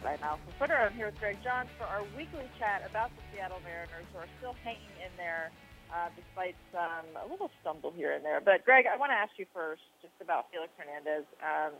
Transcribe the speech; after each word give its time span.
I'm 0.00 0.16
Alyson 0.24 0.56
Footer. 0.56 0.80
I'm 0.80 0.96
here 0.96 1.12
with 1.12 1.20
Greg 1.20 1.36
Johns 1.44 1.68
for 1.76 1.84
our 1.84 2.00
weekly 2.16 2.48
chat 2.56 2.80
about 2.88 3.12
the 3.12 3.20
Seattle 3.28 3.60
Mariners, 3.60 4.08
who 4.16 4.24
are 4.24 4.32
still 4.40 4.56
hanging 4.64 4.96
in 4.96 5.12
there 5.20 5.52
uh, 5.92 6.08
despite 6.16 6.56
some 6.72 7.04
a 7.20 7.28
little 7.28 7.52
stumble 7.60 7.92
here 7.92 8.16
and 8.16 8.24
there. 8.24 8.40
But 8.40 8.64
Greg, 8.64 8.88
I 8.88 8.96
want 8.96 9.12
to 9.12 9.18
ask 9.20 9.36
you 9.36 9.44
first 9.52 9.84
just 10.00 10.16
about 10.24 10.48
Felix 10.48 10.72
Hernandez. 10.80 11.28
Um, 11.44 11.76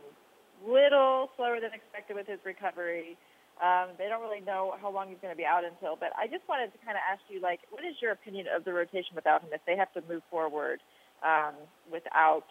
little 0.61 1.33
slower 1.33 1.57
than 1.57 1.73
expected 1.73 2.13
with 2.13 2.29
his 2.29 2.37
recovery. 2.45 3.17
Um, 3.57 3.97
they 3.97 4.05
don't 4.05 4.21
really 4.21 4.45
know 4.45 4.77
how 4.77 4.93
long 4.93 5.09
he's 5.09 5.17
going 5.17 5.33
to 5.33 5.39
be 5.39 5.49
out 5.49 5.65
until. 5.65 5.97
But 5.97 6.13
I 6.13 6.29
just 6.29 6.45
wanted 6.45 6.69
to 6.77 6.79
kind 6.85 6.93
of 6.93 7.01
ask 7.01 7.25
you, 7.25 7.41
like, 7.41 7.65
what 7.73 7.81
is 7.81 7.97
your 8.05 8.13
opinion 8.13 8.45
of 8.53 8.69
the 8.69 8.73
rotation 8.73 9.17
without 9.17 9.41
him? 9.41 9.49
If 9.49 9.65
they 9.65 9.73
have 9.73 9.89
to 9.97 10.01
move 10.05 10.21
forward 10.29 10.77
um, 11.25 11.57
without 11.89 12.45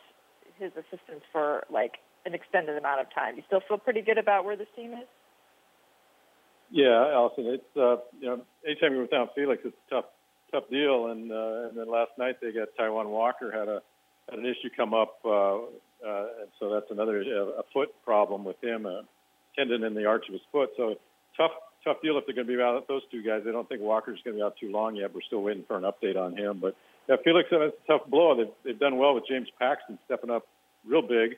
his 0.59 0.75
assistance 0.75 1.23
for 1.31 1.63
like 1.71 2.03
an 2.27 2.35
extended 2.35 2.75
amount 2.75 3.07
of 3.07 3.07
time, 3.15 3.39
you 3.39 3.47
still 3.47 3.63
feel 3.63 3.79
pretty 3.79 4.03
good 4.03 4.19
about 4.19 4.43
where 4.43 4.59
this 4.59 4.69
team 4.75 4.99
is? 4.99 5.07
Yeah, 6.71 7.13
Alyson, 7.15 7.47
it's 7.55 7.77
uh, 7.77 7.97
you 8.21 8.27
know, 8.27 8.41
anytime 8.65 8.93
you're 8.93 9.03
without 9.03 9.35
Felix, 9.35 9.63
it's 9.65 9.77
a 9.91 9.95
tough, 9.95 10.05
tough 10.53 10.71
deal. 10.71 11.09
And 11.09 11.31
uh, 11.33 11.69
and 11.69 11.77
then 11.77 11.91
last 11.91 12.13
night 12.19 12.37
they 12.41 12.53
got 12.53 12.69
Taijuan 12.79 13.07
Walker 13.07 13.51
had 13.51 13.69
a 13.69 13.83
had 14.29 14.39
an 14.39 14.47
issue 14.47 14.71
come 14.77 14.95
up, 14.95 15.19
uh, 15.25 15.57
uh, 15.57 15.59
and 16.41 16.51
so 16.61 16.73
that's 16.73 16.91
another 16.91 17.21
a 17.21 17.63
foot 17.73 17.89
problem 18.05 18.45
with 18.45 18.63
him, 18.63 18.87
a 18.87 19.03
tendon 19.57 19.83
in 19.83 19.95
the 19.95 20.07
arch 20.07 20.27
of 20.29 20.33
his 20.33 20.43
foot. 20.53 20.71
So 20.77 20.95
tough, 21.37 21.51
tough 21.83 21.97
deal 22.03 22.17
if 22.19 22.27
they're 22.27 22.35
going 22.37 22.47
to 22.47 22.57
be 22.57 22.63
out. 22.63 22.87
Those 22.87 23.03
two 23.11 23.23
guys, 23.23 23.43
I 23.49 23.53
don't 23.53 23.69
think 23.69 23.81
Walker's 23.83 24.21
going 24.25 24.37
to 24.37 24.41
be 24.41 24.45
out 24.45 24.55
too 24.61 24.71
long 24.71 24.95
yet. 24.95 25.13
We're 25.13 25.23
still 25.23 25.43
waiting 25.43 25.65
for 25.67 25.77
an 25.77 25.83
update 25.83 26.17
on 26.17 26.37
him. 26.37 26.61
But 26.61 26.77
yeah, 27.09 27.17
Felix, 27.25 27.49
it's 27.51 27.77
a 27.85 27.93
tough 27.93 28.09
blow. 28.09 28.37
They've 28.37 28.55
they've 28.65 28.79
done 28.79 28.97
well 28.97 29.15
with 29.15 29.25
James 29.29 29.49
Paxton 29.59 29.99
stepping 30.07 30.31
up 30.31 30.47
real 30.87 31.03
big, 31.03 31.37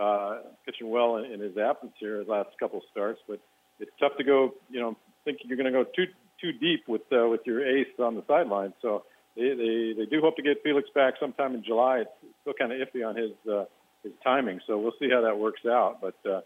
uh, 0.00 0.38
pitching 0.64 0.90
well 0.90 1.16
in, 1.16 1.32
in 1.32 1.40
his 1.40 1.56
absence 1.56 1.92
here, 1.98 2.18
his 2.18 2.28
last 2.28 2.50
couple 2.58 2.80
starts, 2.90 3.20
but 3.28 3.40
it's 3.80 3.90
tough 4.00 4.12
to 4.18 4.24
go, 4.24 4.54
you 4.70 4.80
know, 4.80 4.96
thinking 5.24 5.48
you're 5.48 5.56
going 5.56 5.72
to 5.72 5.84
go 5.84 5.84
too 5.84 6.06
too 6.40 6.52
deep 6.52 6.84
with 6.88 7.02
uh, 7.12 7.28
with 7.28 7.40
your 7.46 7.66
ace 7.66 7.86
on 7.98 8.14
the 8.14 8.24
sideline. 8.26 8.72
So 8.82 9.04
they, 9.36 9.54
they 9.54 9.94
they 9.96 10.06
do 10.06 10.20
hope 10.20 10.36
to 10.36 10.42
get 10.42 10.62
Felix 10.62 10.88
back 10.94 11.14
sometime 11.18 11.54
in 11.54 11.64
July. 11.64 11.98
It's 12.00 12.10
still 12.42 12.54
kind 12.58 12.72
of 12.72 12.86
iffy 12.86 13.06
on 13.06 13.16
his 13.16 13.32
uh, 13.50 13.64
his 14.02 14.12
timing, 14.22 14.60
so 14.66 14.78
we'll 14.78 14.94
see 14.98 15.08
how 15.10 15.22
that 15.22 15.38
works 15.38 15.62
out. 15.66 16.00
But 16.00 16.16
uh, 16.26 16.40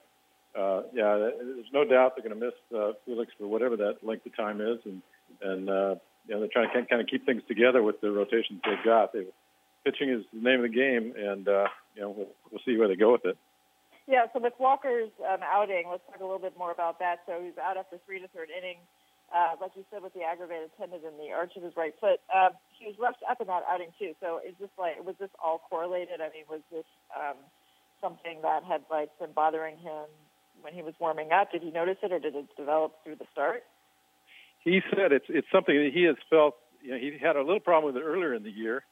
uh, 0.59 0.83
yeah, 0.95 1.31
there's 1.39 1.73
no 1.73 1.85
doubt 1.85 2.15
they're 2.17 2.29
going 2.29 2.39
to 2.39 2.47
miss 2.47 2.55
uh, 2.77 2.93
Felix 3.05 3.33
for 3.39 3.47
whatever 3.47 3.77
that 3.77 3.99
length 4.03 4.27
of 4.27 4.37
time 4.37 4.61
is, 4.61 4.79
and 4.85 5.03
and 5.43 5.69
uh, 5.69 5.95
you 6.27 6.35
know 6.35 6.41
they're 6.41 6.49
trying 6.53 6.69
to 6.71 6.87
kind 6.87 7.03
of 7.03 7.09
keep 7.09 7.27
things 7.27 7.43
together 7.49 7.83
with 7.83 8.01
the 8.01 8.11
rotations 8.11 8.61
they've 8.65 8.85
got. 8.85 9.13
They, 9.13 9.25
pitching 9.85 10.11
is 10.11 10.25
the 10.33 10.41
name 10.41 10.65
of 10.65 10.71
the 10.71 10.77
game, 10.77 11.15
and 11.17 11.49
uh, 11.49 11.69
you 11.95 12.03
know 12.03 12.11
we'll, 12.11 12.33
we'll 12.51 12.61
see 12.65 12.77
where 12.77 12.89
they 12.89 12.97
go 12.97 13.13
with 13.13 13.25
it. 13.25 13.37
Yeah, 14.09 14.25
so 14.33 14.41
with 14.41 14.55
Walker's 14.59 15.13
um, 15.21 15.45
outing, 15.45 15.85
let's 15.91 16.03
talk 16.09 16.21
a 16.21 16.25
little 16.25 16.41
bit 16.41 16.57
more 16.57 16.73
about 16.73 16.99
that. 16.99 17.21
So 17.27 17.45
he's 17.45 17.59
out 17.61 17.77
after 17.77 18.01
three 18.07 18.19
to 18.21 18.29
third 18.29 18.49
inning, 18.49 18.81
uh, 19.29 19.61
like 19.61 19.73
you 19.77 19.85
said, 19.93 20.03
with 20.03 20.15
the 20.15 20.25
aggravated 20.25 20.71
tendon 20.81 21.05
in 21.05 21.21
the 21.21 21.29
arch 21.31 21.53
of 21.57 21.63
his 21.63 21.77
right 21.77 21.93
foot. 22.01 22.17
Uh, 22.33 22.57
he 22.79 22.87
was 22.87 22.97
roughed 22.99 23.21
up 23.29 23.41
in 23.41 23.47
that 23.49 23.69
outing 23.69 23.93
too. 23.99 24.17
So 24.21 24.41
is 24.41 24.57
this 24.59 24.73
like 24.79 25.05
was 25.05 25.17
this 25.21 25.29
all 25.45 25.61
correlated? 25.69 26.25
I 26.25 26.33
mean, 26.33 26.49
was 26.49 26.65
this 26.73 26.89
um, 27.13 27.37
something 28.01 28.41
that 28.41 28.65
had 28.65 28.81
like 28.91 29.13
been 29.21 29.33
bothering 29.37 29.77
him 29.77 30.09
when 30.63 30.73
he 30.73 30.81
was 30.81 30.95
warming 30.99 31.29
up? 31.31 31.53
Did 31.53 31.63
he 31.63 31.71
notice 31.71 31.99
it, 32.03 32.11
or 32.11 32.19
did 32.19 32.35
it 32.35 32.49
develop 32.57 32.97
through 33.05 33.17
the 33.17 33.29
start? 33.31 33.63
He 34.65 34.81
said 34.89 35.13
it's 35.13 35.27
it's 35.29 35.49
something 35.53 35.77
that 35.77 35.93
he 35.93 36.05
has 36.05 36.17
felt. 36.31 36.57
You 36.81 36.93
know, 36.93 36.99
he 36.99 37.13
had 37.21 37.37
a 37.37 37.43
little 37.43 37.61
problem 37.61 37.93
with 37.93 38.01
it 38.01 38.07
earlier 38.07 38.33
in 38.33 38.43
the 38.43 38.51
year, 38.51 38.85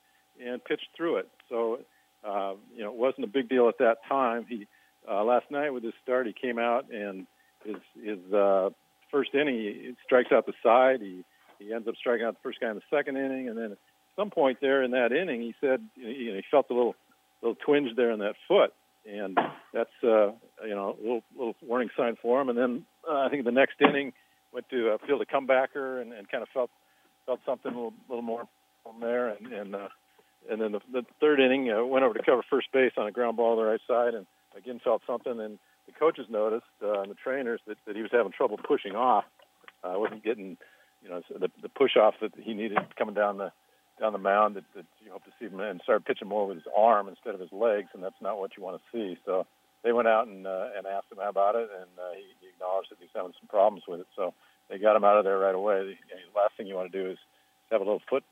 and 0.44 0.64
pitched 0.64 0.88
through 0.96 1.16
it. 1.16 1.28
So, 1.48 1.80
uh, 2.26 2.54
you 2.74 2.82
know, 2.82 2.90
it 2.92 2.96
wasn't 2.96 3.24
a 3.24 3.28
big 3.28 3.48
deal 3.48 3.68
at 3.68 3.78
that 3.78 3.98
time. 4.08 4.46
He 4.48 4.66
uh, 5.10 5.22
last 5.24 5.50
night 5.50 5.70
with 5.70 5.84
his 5.84 5.94
start, 6.02 6.26
he 6.26 6.32
came 6.32 6.58
out 6.58 6.90
and 6.90 7.26
his 7.64 7.76
his 8.02 8.32
uh, 8.32 8.70
first 9.10 9.34
inning 9.34 9.54
he 9.54 9.94
strikes 10.04 10.32
out 10.32 10.46
the 10.46 10.54
side. 10.62 11.00
He 11.00 11.24
he 11.58 11.72
ends 11.72 11.88
up 11.88 11.94
striking 11.96 12.26
out 12.26 12.34
the 12.34 12.40
first 12.42 12.60
guy 12.60 12.70
in 12.70 12.76
the 12.76 12.96
second 12.96 13.16
inning, 13.16 13.48
and 13.48 13.56
then 13.56 13.72
at 13.72 13.78
some 14.16 14.30
point 14.30 14.58
there 14.60 14.82
in 14.82 14.92
that 14.92 15.12
inning, 15.12 15.40
he 15.40 15.54
said 15.60 15.80
you 15.96 16.30
know, 16.30 16.36
he 16.36 16.42
felt 16.50 16.66
a 16.70 16.74
little 16.74 16.94
little 17.42 17.56
twinge 17.64 17.94
there 17.96 18.10
in 18.10 18.20
that 18.20 18.34
foot, 18.48 18.72
and 19.08 19.38
that's 19.72 19.90
uh, 20.02 20.32
you 20.64 20.74
know 20.74 20.96
a 20.98 21.02
little 21.02 21.22
little 21.36 21.56
warning 21.62 21.90
sign 21.96 22.16
for 22.20 22.40
him. 22.40 22.48
And 22.48 22.58
then 22.58 22.86
uh, 23.08 23.18
I 23.18 23.28
think 23.28 23.44
the 23.44 23.52
next 23.52 23.80
inning 23.80 24.12
went 24.52 24.68
to 24.70 24.92
uh, 24.92 24.98
field 25.06 25.22
a 25.22 25.26
comebacker 25.26 26.00
and, 26.00 26.12
and 26.12 26.28
kind 26.28 26.42
of 26.42 26.48
felt 26.52 26.70
felt 27.26 27.40
something 27.44 27.72
a 27.72 27.74
little, 27.74 27.94
little 28.08 28.22
more 28.22 28.48
from 28.82 29.00
there, 29.00 29.28
and 29.28 29.52
and 29.52 29.74
uh, 29.74 29.88
and 30.50 30.60
then 30.60 30.72
the, 30.72 30.80
the 30.92 31.06
third 31.20 31.40
inning 31.40 31.70
uh, 31.70 31.84
went 31.84 32.04
over 32.04 32.14
to 32.14 32.22
cover 32.22 32.42
first 32.48 32.68
base 32.72 32.92
on 32.96 33.06
a 33.06 33.12
ground 33.12 33.36
ball 33.36 33.56
to 33.56 33.62
the 33.62 33.68
right 33.68 33.80
side 33.86 34.14
and 34.14 34.26
again 34.56 34.80
felt 34.82 35.02
something, 35.06 35.40
and 35.40 35.58
the 35.86 35.92
coaches 35.92 36.26
noticed 36.28 36.66
uh, 36.82 37.00
and 37.00 37.10
the 37.10 37.14
trainers 37.14 37.60
that, 37.66 37.76
that 37.86 37.96
he 37.96 38.02
was 38.02 38.10
having 38.12 38.32
trouble 38.32 38.58
pushing 38.58 38.94
off. 38.94 39.24
Uh, 39.84 39.94
wasn't 39.96 40.24
getting, 40.24 40.56
you 41.02 41.08
know, 41.08 41.22
the, 41.28 41.50
the 41.62 41.68
push 41.68 41.96
off 41.96 42.14
that 42.20 42.32
he 42.40 42.54
needed 42.54 42.78
coming 42.98 43.14
down 43.14 43.38
the 43.38 43.52
down 44.00 44.12
the 44.12 44.18
mound 44.18 44.56
that, 44.56 44.64
that 44.74 44.84
you 45.02 45.10
hope 45.10 45.24
to 45.24 45.30
see 45.38 45.46
him 45.46 45.58
and 45.60 45.80
start 45.82 46.04
pitching 46.04 46.28
more 46.28 46.46
with 46.46 46.56
his 46.56 46.66
arm 46.76 47.08
instead 47.08 47.34
of 47.34 47.40
his 47.40 47.52
legs, 47.52 47.88
and 47.94 48.02
that's 48.02 48.20
not 48.20 48.38
what 48.38 48.50
you 48.56 48.62
want 48.62 48.76
to 48.76 48.82
see. 48.92 49.18
So 49.24 49.46
they 49.82 49.92
went 49.92 50.08
out 50.08 50.26
and 50.26 50.46
uh, 50.46 50.68
and 50.76 50.86
asked 50.86 51.12
him 51.12 51.18
about 51.18 51.54
it, 51.54 51.70
and 51.72 51.90
uh, 51.96 52.12
he, 52.16 52.24
he 52.40 52.48
acknowledged 52.48 52.90
that 52.90 52.98
he's 53.00 53.14
having 53.14 53.32
some 53.38 53.48
problems 53.48 53.84
with 53.86 54.00
it. 54.00 54.06
So 54.16 54.34
they 54.68 54.78
got 54.78 54.96
him 54.96 55.04
out 55.04 55.18
of 55.18 55.24
there 55.24 55.38
right 55.38 55.54
away. 55.54 55.78
The, 55.80 55.94
the 56.10 56.38
last 56.38 56.56
thing 56.56 56.66
you 56.66 56.74
want 56.74 56.90
to 56.90 56.98
do 56.98 57.10
is 57.10 57.18
have 57.70 57.80
a 57.80 57.84
little 57.84 58.02
foot 58.08 58.24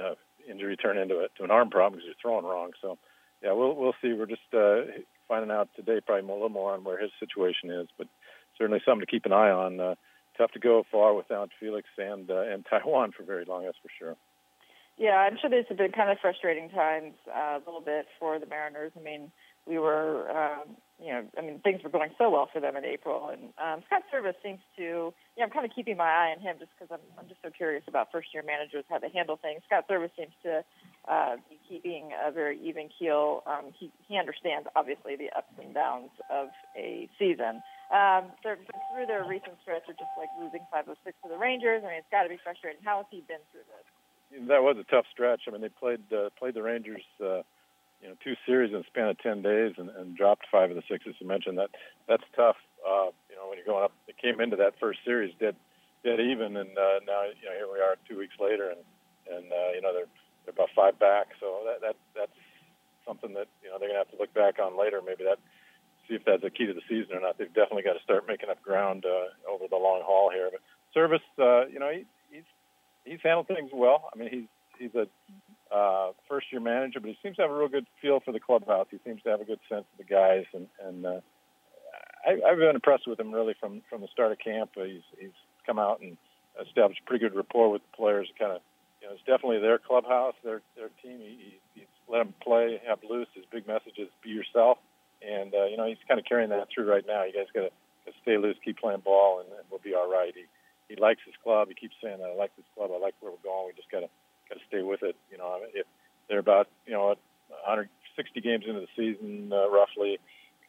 uh, 0.00 0.14
injury 0.48 0.76
turn 0.76 0.98
into 0.98 1.18
a, 1.18 1.28
to 1.38 1.44
an 1.44 1.50
arm 1.50 1.70
problem 1.70 1.94
because 1.94 2.06
you're 2.06 2.14
throwing 2.20 2.44
wrong. 2.44 2.72
So 2.80 2.98
yeah, 3.42 3.52
we'll 3.52 3.74
we'll 3.74 3.94
see. 4.02 4.12
We're 4.12 4.26
just 4.26 4.42
uh, 4.54 5.02
finding 5.28 5.50
out 5.50 5.68
today 5.76 6.00
probably 6.04 6.28
a 6.28 6.32
little 6.32 6.48
more 6.48 6.74
on 6.74 6.84
where 6.84 7.00
his 7.00 7.10
situation 7.18 7.70
is, 7.70 7.88
but 7.96 8.08
certainly 8.58 8.82
something 8.84 9.06
to 9.06 9.10
keep 9.10 9.26
an 9.26 9.32
eye 9.32 9.50
on. 9.50 9.80
Uh, 9.80 9.94
tough 10.38 10.52
to 10.52 10.58
go 10.58 10.84
far 10.90 11.14
without 11.14 11.50
Felix 11.58 11.88
and 11.98 12.30
uh, 12.30 12.42
and 12.42 12.64
Taijuan 12.72 13.12
for 13.14 13.24
very 13.24 13.44
long, 13.44 13.64
that's 13.64 13.78
for 13.82 13.90
sure. 13.98 14.16
Yeah, 14.98 15.16
I'm 15.16 15.38
sure 15.40 15.48
these 15.48 15.64
have 15.70 15.78
been 15.78 15.92
kind 15.92 16.10
of 16.10 16.18
frustrating 16.20 16.68
times 16.68 17.14
uh, 17.26 17.56
a 17.56 17.62
little 17.64 17.80
bit 17.80 18.06
for 18.18 18.38
the 18.38 18.44
Mariners. 18.44 18.92
I 18.98 19.00
mean, 19.00 19.32
we 19.66 19.78
were, 19.78 20.30
um, 20.30 20.76
you 21.02 21.12
know, 21.12 21.24
I 21.38 21.40
mean, 21.40 21.60
things 21.60 21.82
were 21.82 21.90
going 21.90 22.10
so 22.18 22.28
well 22.28 22.48
for 22.52 22.60
them 22.60 22.76
in 22.76 22.84
April, 22.84 23.30
and 23.32 23.52
um, 23.56 23.82
Scott 23.86 24.02
Servais 24.12 24.34
seems 24.44 24.60
to, 24.76 25.12
yeah, 25.36 25.44
I'm 25.44 25.50
kind 25.50 25.64
of 25.64 25.72
keeping 25.74 25.96
my 25.96 26.04
eye 26.04 26.34
on 26.36 26.40
him 26.40 26.56
just 26.58 26.70
because 26.76 26.92
I'm, 26.92 27.00
I'm 27.18 27.28
just 27.28 27.40
so 27.42 27.50
curious 27.50 27.82
about 27.88 28.12
first-year 28.12 28.44
managers 28.44 28.84
how 28.88 28.98
they 28.98 29.08
handle 29.08 29.38
things. 29.40 29.62
Scott 29.66 29.88
Servais 29.88 30.10
seems 30.16 30.32
to 30.44 30.62
uh, 31.08 31.36
be 31.48 31.58
keeping 31.68 32.10
a 32.12 32.30
very 32.30 32.60
even 32.60 32.88
keel. 32.92 33.42
Um, 33.46 33.72
he 33.72 33.90
he 34.06 34.18
understands 34.18 34.68
obviously 34.76 35.16
the 35.16 35.30
ups 35.32 35.52
and 35.56 35.72
downs 35.72 36.10
of 36.28 36.48
a 36.76 37.08
season. 37.18 37.62
Um, 37.90 38.30
they're, 38.44 38.58
through 38.92 39.06
their 39.06 39.24
recent 39.24 39.56
stretch 39.62 39.88
of 39.88 39.96
just 39.96 40.12
like 40.18 40.28
losing 40.38 40.60
five 40.70 40.86
or 40.86 40.94
six 41.04 41.16
to 41.24 41.28
the 41.28 41.38
Rangers. 41.38 41.82
I 41.82 41.88
mean, 41.88 41.98
it's 41.98 42.12
got 42.12 42.22
to 42.24 42.28
be 42.28 42.38
frustrating. 42.42 42.80
How 42.84 42.98
has 42.98 43.06
he 43.10 43.24
been 43.26 43.42
through 43.50 43.66
this? 43.66 44.46
That 44.46 44.62
was 44.62 44.76
a 44.78 44.84
tough 44.84 45.06
stretch. 45.10 45.42
I 45.48 45.50
mean, 45.50 45.60
they 45.60 45.70
played 45.70 46.04
uh, 46.12 46.30
played 46.38 46.54
the 46.54 46.62
Rangers. 46.62 47.02
Uh, 47.18 47.42
you 48.02 48.08
know, 48.08 48.14
two 48.24 48.34
series 48.46 48.72
in 48.72 48.80
a 48.80 48.84
span 48.84 49.08
of 49.08 49.18
ten 49.18 49.42
days 49.42 49.74
and, 49.76 49.90
and 49.90 50.16
dropped 50.16 50.46
five 50.50 50.70
of 50.70 50.76
the 50.76 50.82
six. 50.88 51.04
As 51.08 51.14
you 51.18 51.26
mentioned, 51.26 51.58
that 51.58 51.70
that's 52.08 52.24
tough. 52.34 52.56
Uh, 52.80 53.12
you 53.28 53.36
know, 53.36 53.48
when 53.48 53.58
you're 53.58 53.66
going 53.66 53.84
up, 53.84 53.92
they 54.06 54.14
came 54.16 54.40
into 54.40 54.56
that 54.56 54.74
first 54.80 55.00
series 55.04 55.34
dead 55.38 55.56
dead 56.04 56.20
even, 56.20 56.56
and 56.56 56.70
uh, 56.76 57.00
now 57.06 57.24
you 57.24 57.44
know 57.44 57.56
here 57.56 57.68
we 57.72 57.80
are 57.80 57.96
two 58.08 58.16
weeks 58.16 58.34
later, 58.40 58.70
and 58.70 58.80
and 59.28 59.52
uh, 59.52 59.70
you 59.74 59.82
know 59.82 59.92
they're 59.92 60.10
they're 60.44 60.56
about 60.56 60.70
five 60.74 60.98
back. 60.98 61.28
So 61.40 61.60
that 61.66 61.80
that 61.80 61.96
that's 62.16 62.38
something 63.06 63.34
that 63.34 63.48
you 63.62 63.70
know 63.70 63.78
they're 63.78 63.88
gonna 63.88 64.00
have 64.00 64.10
to 64.12 64.18
look 64.18 64.32
back 64.34 64.58
on 64.58 64.78
later. 64.78 65.00
Maybe 65.04 65.24
that 65.24 65.38
see 66.10 66.16
if 66.16 66.24
that's 66.24 66.44
a 66.44 66.50
key 66.50 66.66
to 66.66 66.74
the 66.74 66.82
season 66.88 67.16
or 67.16 67.20
not. 67.20 67.38
They've 67.38 67.52
definitely 67.54 67.82
got 67.82 67.94
to 67.94 68.02
start 68.02 68.26
making 68.26 68.50
up 68.50 68.60
ground 68.62 69.04
uh, 69.06 69.30
over 69.48 69.64
the 69.70 69.76
long 69.76 70.02
haul 70.04 70.30
here. 70.30 70.50
But 70.50 70.60
Servais, 70.94 71.22
uh, 71.38 71.68
you 71.68 71.78
know, 71.78 71.90
he, 71.90 72.04
he's 72.30 72.48
he's 73.04 73.20
handled 73.22 73.46
things 73.46 73.70
well. 73.72 74.10
I 74.12 74.18
mean, 74.18 74.28
he's 74.28 74.48
he's 74.78 74.94
a 74.94 75.06
uh, 75.72 76.10
first 76.28 76.46
year 76.50 76.60
manager, 76.60 77.00
but 77.00 77.08
he 77.08 77.18
seems 77.22 77.36
to 77.36 77.42
have 77.42 77.50
a 77.50 77.54
real 77.54 77.68
good 77.68 77.86
feel 78.02 78.20
for 78.20 78.32
the 78.32 78.40
clubhouse. 78.40 78.86
He 78.90 78.98
seems 79.04 79.22
to 79.22 79.30
have 79.30 79.40
a 79.40 79.44
good 79.44 79.60
sense 79.68 79.84
of 79.92 79.98
the 79.98 80.04
guys, 80.04 80.44
and 80.52 80.66
and 80.84 81.06
uh, 81.06 81.20
I, 82.26 82.40
I've 82.46 82.58
been 82.58 82.74
impressed 82.74 83.06
with 83.06 83.18
him 83.18 83.32
really 83.32 83.54
from 83.60 83.82
from 83.88 84.00
the 84.00 84.08
start 84.08 84.32
of 84.32 84.38
camp. 84.38 84.70
Uh, 84.76 84.84
he's 84.84 85.06
he's 85.18 85.38
come 85.66 85.78
out 85.78 86.00
and 86.00 86.16
established 86.60 87.00
pretty 87.06 87.24
good 87.24 87.36
rapport 87.36 87.70
with 87.70 87.82
the 87.82 87.96
players. 87.96 88.28
Kind 88.38 88.52
of, 88.52 88.60
you 89.00 89.08
know, 89.08 89.14
it's 89.14 89.24
definitely 89.24 89.60
their 89.60 89.78
clubhouse, 89.78 90.34
their 90.44 90.60
their 90.76 90.90
team. 91.02 91.18
He, 91.18 91.38
he, 91.38 91.58
he's 91.74 91.92
let 92.08 92.18
them 92.18 92.34
play, 92.42 92.80
have 92.86 92.98
loose. 93.08 93.28
His 93.34 93.44
big 93.52 93.66
message 93.66 93.94
is 93.98 94.08
be 94.22 94.30
yourself, 94.30 94.78
and 95.22 95.54
uh, 95.54 95.66
you 95.66 95.76
know 95.76 95.86
he's 95.86 96.02
kind 96.08 96.18
of 96.18 96.26
carrying 96.26 96.50
that 96.50 96.68
through 96.74 96.90
right 96.90 97.04
now. 97.06 97.24
You 97.24 97.32
guys 97.32 97.46
got 97.54 97.70
to 97.70 97.72
stay 98.22 98.36
loose, 98.36 98.56
keep 98.64 98.78
playing 98.78 99.00
ball, 99.00 99.40
and, 99.40 99.48
and 99.52 99.64
we'll 99.70 99.80
be 99.80 99.94
all 99.94 100.10
right. 100.10 100.34
He 100.34 100.44
he 100.92 101.00
likes 101.00 101.20
his 101.24 101.34
club. 101.42 101.68
He 101.68 101.74
keeps 101.74 101.94
saying 102.02 102.18
I 102.18 102.34
like 102.34 102.54
this 102.56 102.66
club. 102.74 102.90
I 102.92 102.98
like 102.98 103.14
where 103.20 103.30
we're 103.30 103.46
going. 103.46 103.70
We 103.70 103.72
just 103.78 103.90
gotta 104.50 104.60
gotta 104.60 104.66
stay 104.68 104.82
with 104.82 105.02
it. 105.02 105.16
You 105.30 105.38
know, 105.38 105.58
if 105.74 105.86
they're 106.28 106.38
about 106.38 106.68
you 106.86 106.92
know 106.92 107.14
160 107.48 108.40
games 108.40 108.64
into 108.66 108.80
the 108.80 108.86
season 108.96 109.52
uh, 109.52 109.70
roughly, 109.70 110.18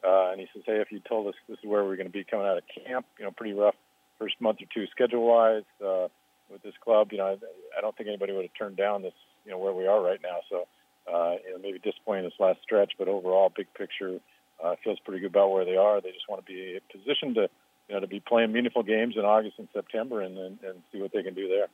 uh, 0.04 0.31
and 0.31 0.39
he 0.39 0.48
says, 0.54 0.63
hey, 0.66 0.81
if 0.81 0.92
you 0.92 1.00
told 1.00 1.28
us 1.28 1.36
this 1.50 1.57
is 1.60 1.66
where 1.66 1.83
we're 1.83 1.95
going 1.95 2.07
to 2.07 2.13
be 2.13 2.24
coming 2.24 2.48
out 2.48 2.57
of 2.57 2.63
camp, 2.86 3.06
you 3.19 3.25
know, 3.25 3.31
pretty 3.31 3.54
rough 3.54 3.75
first 4.19 4.39
month 4.39 4.60
or 4.62 4.66
two 4.74 4.88
schedule 4.92 5.28
wise 5.28 5.63
uh, 5.86 6.07
with 6.51 6.62
this 6.63 6.74
club. 6.83 7.12
You 7.12 7.19
know, 7.19 7.25
I, 7.25 7.38
I 7.78 7.81
don't 7.81 7.95
think 7.95 8.07
anybody 8.07 8.33
would 8.33 8.44
have 8.44 8.54
turned 8.57 8.78
down 8.78 9.01
this. 9.01 9.13
You 9.45 9.51
know, 9.51 9.57
where 9.57 9.74
we 9.74 9.88
are 9.88 10.01
right 10.01 10.19
now. 10.22 10.38
So. 10.50 10.68
Uh, 11.12 11.33
you 11.44 11.51
know, 11.51 11.57
maybe 11.60 11.80
disappointing 11.80 12.24
this 12.24 12.39
last 12.39 12.62
stretch, 12.62 12.94
but 13.00 13.07
overall, 13.07 13.51
big 13.57 13.66
picture, 13.74 14.19
uh, 14.63 14.75
feels 14.83 15.00
pretty 15.00 15.19
good 15.19 15.31
about 15.31 15.51
where 15.51 15.66
they 15.66 15.75
are. 15.75 16.00
They 16.00 16.12
just 16.12 16.30
want 16.30 16.45
to 16.45 16.54
be 16.54 16.80
positioned 16.92 17.33
to 17.36 17.50
you 17.92 17.95
know, 17.95 18.01
to 18.01 18.07
be 18.07 18.22
playing 18.22 18.54
meaningful 18.54 18.83
games 18.83 19.16
in 19.18 19.25
August 19.25 19.60
and 19.60 19.68
September 19.74 20.22
and, 20.22 20.38
and, 20.38 20.60
and 20.63 20.81
see 20.94 21.01
what 21.01 21.12
they 21.12 21.24
can 21.24 21.33
do 21.33 21.50
there. 21.50 21.68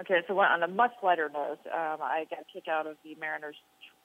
Okay, 0.00 0.22
so 0.28 0.38
on 0.38 0.62
a 0.62 0.68
much 0.68 0.92
lighter 1.02 1.28
note, 1.32 1.58
um, 1.74 1.98
I 1.98 2.24
got 2.30 2.46
a 2.46 2.52
kick 2.52 2.68
out 2.70 2.86
of 2.86 2.96
the 3.02 3.16
Mariners 3.18 3.56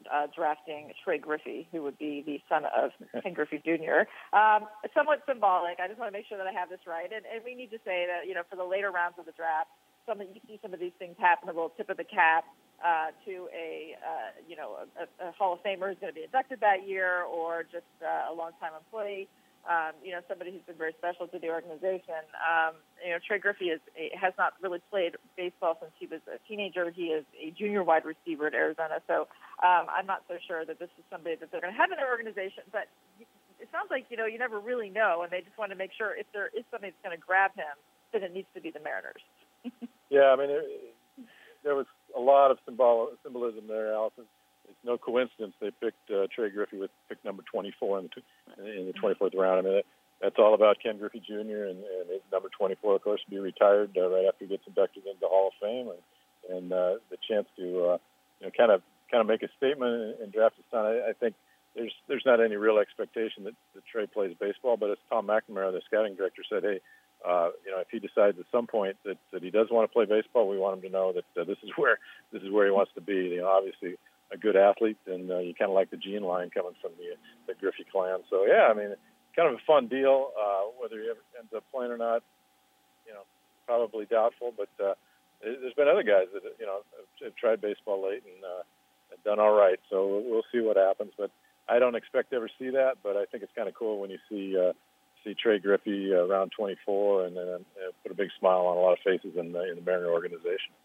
uh, 0.10 0.26
drafting 0.34 0.92
Trey 1.04 1.20
Griffey, 1.20 1.68
who 1.72 1.84
would 1.84 2.00
be 2.00 2.24
the 2.26 2.42
son 2.50 2.64
of 2.66 2.90
Ken 3.24 3.34
Griffey 3.34 3.62
Jr. 3.64 4.10
Um, 4.36 4.66
somewhat 4.94 5.22
symbolic. 5.30 5.78
I 5.78 5.88
just 5.88 6.00
want 6.00 6.10
to 6.12 6.18
make 6.18 6.26
sure 6.26 6.38
that 6.38 6.48
I 6.48 6.52
have 6.52 6.70
this 6.70 6.82
right. 6.88 7.10
And, 7.14 7.26
and 7.30 7.46
we 7.46 7.54
need 7.54 7.70
to 7.72 7.80
say 7.86 8.10
that, 8.10 8.28
you 8.28 8.34
know, 8.34 8.42
for 8.50 8.56
the 8.56 8.66
later 8.66 8.90
rounds 8.90 9.16
of 9.20 9.26
the 9.26 9.38
draft, 9.38 9.70
some 10.10 10.20
of, 10.20 10.28
you 10.34 10.42
see 10.48 10.58
some 10.62 10.74
of 10.74 10.80
these 10.80 10.98
things 10.98 11.16
happen, 11.20 11.48
a 11.48 11.54
little 11.54 11.72
tip 11.78 11.90
of 11.90 11.98
the 11.98 12.10
cap 12.10 12.46
uh, 12.84 13.14
to 13.30 13.48
a, 13.54 13.96
uh, 14.02 14.34
you 14.50 14.58
know, 14.58 14.90
a, 14.98 15.30
a 15.30 15.32
Hall 15.38 15.54
of 15.54 15.62
Famer 15.62 15.94
who's 15.94 16.02
going 16.02 16.12
to 16.12 16.18
be 16.18 16.26
inducted 16.26 16.60
that 16.60 16.88
year 16.90 17.22
or 17.22 17.64
just 17.64 17.88
uh, 18.02 18.32
a 18.32 18.34
longtime 18.34 18.74
employee 18.76 19.30
um, 19.64 19.96
you 20.04 20.12
know, 20.12 20.20
somebody 20.28 20.52
who's 20.52 20.66
been 20.68 20.76
very 20.76 20.92
special 21.00 21.28
to 21.28 21.40
the 21.40 21.48
organization. 21.48 22.20
Um, 22.36 22.76
you 23.00 23.12
know, 23.12 23.20
Trey 23.24 23.40
Griffey 23.40 23.72
is, 23.72 23.80
has 24.20 24.34
not 24.38 24.54
really 24.62 24.84
played 24.92 25.16
baseball 25.38 25.80
since 25.80 25.96
he 26.00 26.08
was 26.08 26.20
a 26.28 26.36
teenager. 26.48 26.92
He 26.92 27.16
is 27.16 27.24
a 27.40 27.52
junior 27.52 27.84
wide 27.84 28.04
receiver 28.04 28.48
at 28.48 28.54
Arizona, 28.54 29.00
so 29.08 29.32
um, 29.64 29.88
I'm 29.88 30.06
not 30.06 30.24
so 30.28 30.36
sure 30.48 30.66
that 30.66 30.80
this 30.80 30.92
is 31.00 31.04
somebody 31.10 31.36
that 31.40 31.52
they're 31.52 31.64
going 31.64 31.74
to 31.74 31.80
have 31.80 31.92
in 31.92 31.98
their 31.98 32.12
organization. 32.12 32.68
But 32.72 32.92
it 33.64 33.72
sounds 33.72 33.88
like 33.88 34.12
you 34.12 34.18
know 34.18 34.28
you 34.28 34.38
never 34.38 34.60
really 34.60 34.90
know, 34.90 35.24
and 35.24 35.32
they 35.32 35.40
just 35.40 35.58
want 35.58 35.72
to 35.72 35.80
make 35.80 35.92
sure 35.96 36.12
if 36.12 36.28
there 36.34 36.52
is 36.52 36.68
somebody 36.68 36.92
that's 36.92 37.04
going 37.04 37.16
to 37.16 37.24
grab 37.24 37.56
him, 37.56 37.72
then 38.12 38.24
it 38.24 38.36
needs 38.36 38.52
to 38.56 38.62
be 38.62 38.68
the 38.68 38.84
Mariners. 38.84 39.24
yeah, 40.12 40.32
I 40.32 40.36
mean, 40.36 40.52
it, 40.52 40.92
there 41.64 41.76
was 41.76 41.88
a 42.16 42.20
lot 42.20 42.52
of 42.52 42.60
symbol 42.68 43.16
symbolism 43.24 43.64
there, 43.72 43.96
Alyson 43.96 44.28
it's 44.70 44.80
no 44.84 44.98
coincidence 44.98 45.54
they 45.60 45.72
picked 45.72 46.10
uh, 46.12 46.28
Trey 46.34 46.50
Griffey 46.50 46.78
with 46.78 46.92
pick 47.10 47.24
number 47.26 47.44
24 47.52 48.00
in 48.00 48.10
the 48.58 48.80
in 48.80 48.88
the 48.88 48.94
24th 48.94 49.36
round. 49.36 49.60
I 49.60 49.62
mean, 49.62 49.74
that, 49.76 49.86
that's 50.22 50.36
all 50.40 50.54
about 50.54 50.78
Ken 50.82 50.98
Griffey 50.98 51.20
Jr. 51.20 51.68
and, 51.68 51.84
and 51.84 52.10
his 52.10 52.22
number 52.32 52.50
24, 52.58 52.96
of 52.96 53.04
course, 53.04 53.22
to 53.26 53.30
be 53.30 53.40
retired 53.40 53.92
uh, 53.98 54.10
right 54.10 54.26
after 54.26 54.46
he 54.46 54.50
gets 54.50 54.64
inducted 54.66 55.06
into 55.06 55.20
the 55.20 55.28
Hall 55.28 55.50
of 55.50 55.54
Fame, 55.62 55.90
and, 55.90 56.58
and 56.58 56.74
uh, 56.74 56.96
the 57.10 57.18
chance 57.28 57.48
to 57.58 57.64
uh, 57.64 57.98
you 58.40 58.48
know 58.48 58.52
kind 58.56 58.72
of 58.72 58.82
kind 59.12 59.22
of 59.22 59.28
make 59.28 59.44
a 59.44 59.50
statement 59.58 59.94
and, 59.94 60.16
and 60.22 60.34
draft 60.34 60.56
his 60.56 60.66
son. 60.72 60.86
I, 60.86 61.10
I 61.10 61.14
think 61.20 61.36
there's 61.76 61.94
there's 62.08 62.24
not 62.26 62.42
any 62.42 62.56
real 62.56 62.78
expectation 62.78 63.44
that, 63.44 63.56
that 63.76 63.84
Trey 63.86 64.08
plays 64.08 64.36
baseball, 64.40 64.78
but 64.78 64.92
as 64.92 64.98
Tom 65.10 65.28
McNamara, 65.28 65.72
the 65.72 65.82
scouting 65.86 66.16
director, 66.16 66.44
said, 66.50 66.64
hey. 66.64 66.80
Uh, 67.26 67.52
you 67.66 67.72
know, 67.72 67.80
if 67.80 67.88
he 67.90 68.00
decides 68.00 68.38
at 68.38 68.44
some 68.52 68.68
point 68.68 68.98
that, 69.06 69.16
that 69.32 69.42
he 69.42 69.50
does 69.50 69.68
want 69.72 69.90
to 69.90 69.94
play 69.94 70.04
baseball, 70.04 70.46
we 70.46 70.58
want 70.58 70.76
him 70.76 70.82
to 70.82 70.90
know 70.90 71.14
that 71.14 71.24
uh, 71.40 71.46
this 71.46 71.56
is 71.64 71.70
where 71.78 71.98
this 72.34 72.42
is 72.44 72.52
where 72.52 72.66
he 72.66 72.72
wants 72.72 72.92
to 72.94 73.00
be. 73.00 73.16
You 73.16 73.38
know, 73.38 73.48
obviously, 73.48 73.96
a 74.34 74.38
good 74.38 74.56
athlete, 74.56 74.98
and 75.06 75.30
uh, 75.30 75.40
you 75.40 75.54
kind 75.54 75.70
of 75.70 75.76
like 75.76 75.92
the 75.92 75.98
gene 75.98 76.24
line 76.24 76.50
coming 76.50 76.74
from 76.82 76.92
the 76.98 77.16
the 77.48 77.58
Griffey 77.60 77.86
clan. 77.90 78.20
So 78.30 78.46
yeah, 78.46 78.68
I 78.70 78.74
mean, 78.74 78.96
kind 79.36 79.48
of 79.50 79.56
a 79.56 79.66
fun 79.66 79.88
deal. 79.88 80.32
Uh, 80.34 80.74
whether 80.82 81.00
he 81.00 81.10
ever 81.10 81.22
ends 81.40 81.54
up 81.56 81.64
playing 81.72 81.92
or 81.92 81.98
not, 81.98 82.24
you 83.08 83.14
know, 83.14 83.24
probably 83.66 84.06
doubtful. 84.06 84.54
But 84.56 84.70
uh, 84.84 84.94
there's 85.42 85.74
been 85.74 85.88
other 85.88 86.04
guys 86.04 86.28
that 86.34 86.44
you 86.60 86.66
know 86.66 86.80
have, 87.24 87.36
tried 87.36 87.62
baseball 87.62 88.04
late 88.04 88.24
and 88.26 88.44
uh, 88.44 88.64
done 89.24 89.40
all 89.40 89.54
right. 89.54 89.80
So 89.90 90.24
we'll 90.26 90.48
see 90.52 90.60
what 90.60 90.78
happens. 90.78 91.12
But 91.18 91.32
I 91.70 91.80
don't 91.80 91.96
expect 91.96 92.32
to 92.32 92.38
ever 92.38 92.50
see 92.60 92.72
that. 92.72 92.98
But 93.04 93.16
I 93.16 93.26
think 93.26 93.44
it's 93.44 93.54
kind 93.56 93.70
of 93.70 93.76
cool 93.76 94.00
when 94.00 94.10
you 94.10 94.20
see. 94.30 94.58
Uh, 94.58 94.74
see 95.24 95.34
Trey 95.34 95.58
Griffey 95.58 96.12
around 96.12 96.52
24, 96.52 97.28
and 97.28 97.38
then 97.38 97.48
uh, 97.48 97.92
put 98.04 98.12
a 98.12 98.16
big 98.16 98.28
smile 98.38 98.66
on 98.68 98.76
a 98.76 98.80
lot 98.82 98.92
of 98.92 99.00
faces 99.06 99.38
in 99.38 99.54
the, 99.54 99.72
in 99.72 99.76
the 99.76 99.82
Mariner 99.82 100.10
organization. 100.10 100.76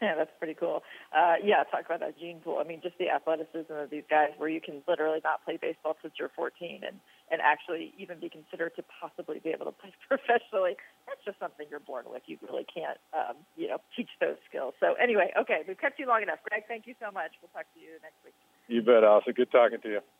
Yeah, 0.02 0.14
that's 0.16 0.32
pretty 0.38 0.54
cool. 0.54 0.82
Uh, 1.12 1.34
yeah, 1.44 1.62
talk 1.68 1.84
about 1.84 2.00
that 2.00 2.18
gene 2.18 2.40
pool. 2.40 2.56
I 2.58 2.64
mean, 2.64 2.80
just 2.82 2.96
the 2.96 3.10
athleticism 3.10 3.68
of 3.68 3.90
these 3.90 4.08
guys, 4.08 4.30
where 4.38 4.48
you 4.48 4.60
can 4.60 4.80
literally 4.88 5.20
not 5.22 5.44
play 5.44 5.58
baseball 5.60 5.96
since 6.00 6.14
you're 6.18 6.32
14, 6.34 6.80
and 6.88 6.96
and 7.30 7.40
actually 7.44 7.92
even 7.98 8.18
be 8.18 8.30
considered 8.30 8.72
to 8.76 8.82
possibly 8.88 9.38
be 9.44 9.50
able 9.50 9.66
to 9.66 9.76
play 9.76 9.92
professionally. 10.08 10.80
That's 11.06 11.20
just 11.24 11.38
something 11.38 11.66
you're 11.68 11.84
born 11.84 12.06
with. 12.08 12.22
You 12.24 12.38
really 12.48 12.64
can't, 12.64 12.96
um, 13.12 13.36
you 13.56 13.68
know, 13.68 13.78
teach 13.96 14.10
those 14.20 14.40
skills. 14.48 14.72
So 14.80 14.94
anyway, 14.96 15.36
okay, 15.38 15.68
we've 15.68 15.78
kept 15.78 16.00
you 16.00 16.06
long 16.06 16.22
enough. 16.22 16.40
Greg, 16.48 16.64
thank 16.66 16.86
you 16.86 16.94
so 16.96 17.12
much. 17.12 17.36
We'll 17.42 17.52
talk 17.52 17.68
to 17.74 17.80
you 17.80 18.00
next 18.00 18.16
week. 18.24 18.34
You 18.68 18.80
bet, 18.80 19.04
Alsa. 19.04 19.36
Good 19.36 19.52
talking 19.52 19.80
to 19.84 19.88
you. 19.88 20.00